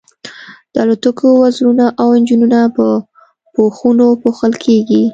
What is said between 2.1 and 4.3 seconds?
انجنونه په پوښونو